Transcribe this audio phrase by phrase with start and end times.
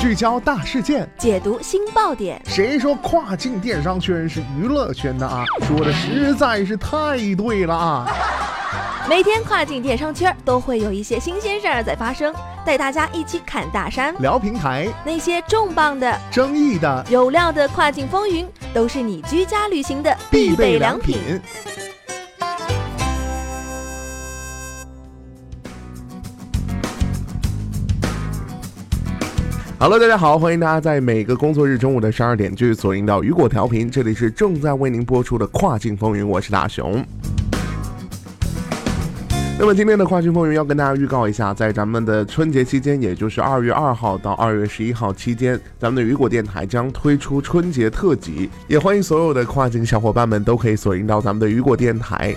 [0.00, 2.40] 聚焦大事件，解读新爆点。
[2.46, 5.44] 谁说跨境电商圈是娱乐圈的啊？
[5.66, 8.06] 说的实在是太对了啊！
[9.10, 12.32] 每天跨境电商圈都会有一些新鲜事儿在发生，
[12.64, 21.18] 带大家一起看大山、聊平台，那些重磅的、争议的、有料的跨境风云，都是你居家旅行的必备良品。
[29.80, 37.00] Hello，大家好，欢迎大家在每个工作日中午的十二点继续锁定到雨果调频，这里是正在为您播出的跨境风云，我是大熊。
[39.56, 52.34] 那么今天的跨境风云要跟大家预告一下，在咱们的春节期间，也就是二月二号到二月十一号期间，咱们的雨果电台将推出春节特辑，也欢迎所有的跨境小伙伴们都可以锁定到咱们的雨果电台。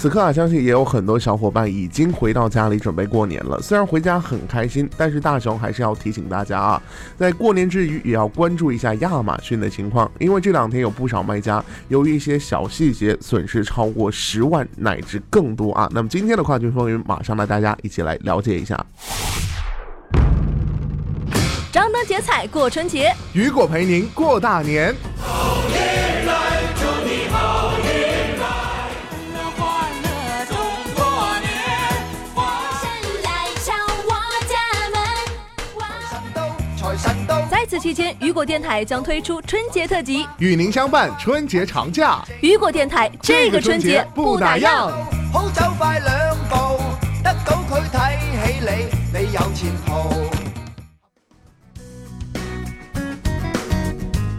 [0.00, 3.60] 此刻啊，相信也有很多小伙伴已经回到家里准备过年了。
[3.60, 6.82] 虽然回家很开心，但是大熊还是要提醒大家啊，
[7.18, 15.86] 在过年之余也要关注一下亚马逊的情况，因为这两天有不少卖家由于一些小细节损失超过十万乃至更多啊。
[15.92, 18.82] 那么今天的跨境风云，马上带大家一起来了解一下。
[21.70, 24.94] 张灯结彩过春节，雨果陪您过大年。
[37.70, 42.20] 此期间，雨果电台将推出春节特辑，与您相伴春节长假。
[42.40, 44.90] 雨果电台这个春节不打烊。
[45.32, 46.82] 好走快两步，
[47.22, 49.92] 得到佢睇起你，你有前途。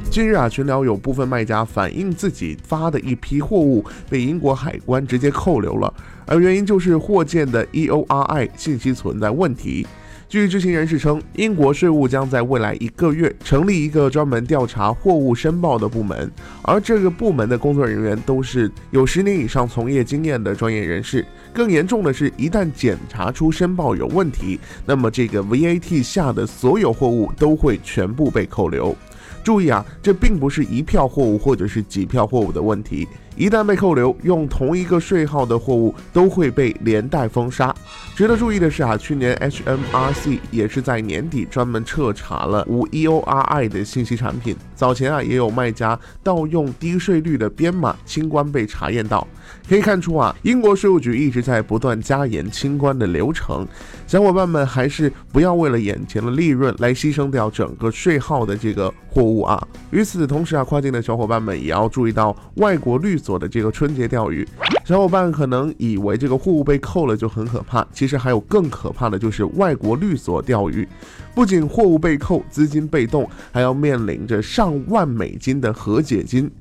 [0.09, 5.93] 近日啊，群聊有部分卖家反映自己发的一批货物被英国海关直接扣留了，
[6.25, 9.87] 而原因就是货件的 E O R I 信息存在问题。
[10.31, 21.25] 据知情人士称，英国税务将在未来一个月成立一个专门调查货物申报的部门，而这个部门的工作人员都是有十年以上从业经验的专业人士。
[21.51, 28.95] 更严重的是，一旦检查出申报有问题，那么这个 VAT 下的所有货物都会全部被扣留。
[29.43, 33.05] 注意啊，这并不是一票货物或者是几票货物的问题。
[33.41, 37.73] 一旦被扣留，用同一个税号的货物都会被连带封杀。
[38.13, 44.55] 值得注意的是啊，去年 HMRC 也是在年底专门彻查了无 EORI 的信息产品。
[44.75, 49.27] 早前啊，也有卖家盗用低税率的编码清关被查验到。
[49.67, 53.67] 可以看出啊，英国税务局一直在不断加严清关的流程。
[54.05, 59.67] 小伙伴们还是不要为了眼前的利润来牺牲掉整个税号的这个货物啊。
[59.89, 64.47] 与此同时啊，跨境的小伙伴们也要注意到外国律所的这个春节钓鱼。
[64.85, 70.87] 小伙伴可能以为这个货物被扣了就很可怕，其实还有更可怕的就是外国律所钓鱼。
[71.33, 76.51] 不仅货物被扣，资金被冻，还要面临着上万美金的和解金。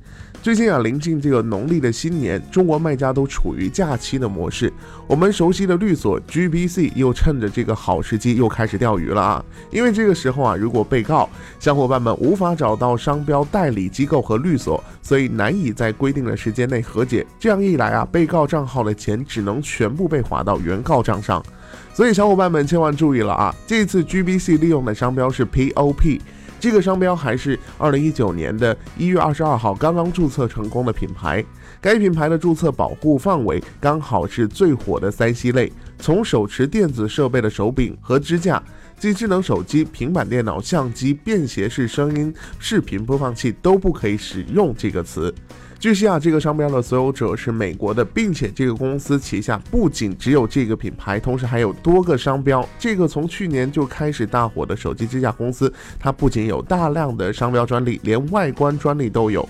[0.42, 4.72] 最近啊，临近这个农历的新年，中国卖家都处于假期的模式。
[5.06, 9.44] 我们熟悉的律所 GBC 又趁着这个好时机又开始钓鱼了啊！
[9.70, 11.28] 因为这个时候啊，如果被告
[11.58, 17.26] 小伙伴们无法找到商标代理机构和律所，所以难以在规定的时间内和解。
[17.38, 21.44] 这样一来啊，被告账号的钱只能全部被划到原告账上。
[21.92, 23.54] 所以小伙伴们千万注意了啊！
[23.66, 26.20] 这次 GBC 利用的商标是 POP。
[26.58, 31.42] 这个商标还是二零一九年的一月二十二号刚刚注册成功的品牌，
[31.80, 38.62] 该品牌的注册保护范围刚好是最火的三 C 类，从手持电子设备的手柄和支架，
[38.98, 45.34] 即智能手机、平板电脑、相机、便携式声音、视频播放器都不可以使用这个词。
[45.80, 52.68] 据悉啊，这个商标的所有者是美国的，并且这个公司旗下不仅只有这个品牌，同时还有多个商标。
[52.78, 59.48] 这个从去年就开始大火的手机支架公司，它不仅有大量的商标专利，连外观专利都有。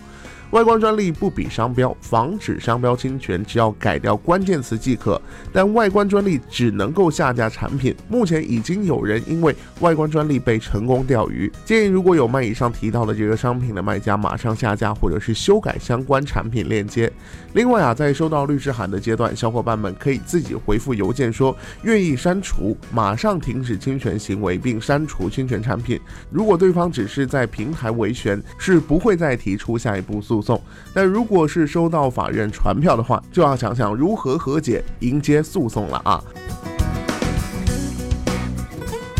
[0.50, 5.20] 外观专利不比商标，防止商标侵权，只要改掉关键词即可。
[5.52, 7.94] 但外观专利只能够下架产品。
[8.08, 11.48] 目前已经有人因为外观专利被成功钓鱼。
[11.64, 17.08] 建议如果有卖以上提到的这个商品的卖家，马上下架或者是修改相关产品链接。
[17.52, 26.00] 另外啊，在收到律师函的阶段，小伙伴们可以自己回复邮件说愿意删除，马上停止侵权行为并删除侵权产品。
[26.28, 30.39] 如果对方只是在平台维权，是不会再提出下一步诉。
[30.40, 30.60] 诉讼，
[30.94, 36.22] 但如果是收到法院传票的话，就要想想如何和解，迎接诉讼了啊！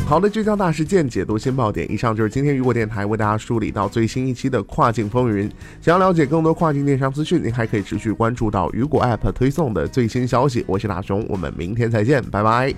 [0.06, 1.88] 好的，聚焦大事件，解读新爆点。
[1.92, 5.48] 以上就是今天雨果电台为大家梳理到最新一期的跨境风云。
[5.80, 10.64] 想要了解更多跨境电商资讯，您还可以持续关注到雨果 App 推送的最新消息。
[10.66, 12.74] 我是大熊，我们明天再见，拜拜。